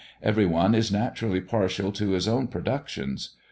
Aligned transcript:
Every 0.23 0.47
one 0.47 0.73
is 0.73 0.91
naturally 0.91 1.41
partial 1.41 1.91
to 1.91 2.09
his 2.09 2.27
own 2.27 2.47
productions. 2.47 3.37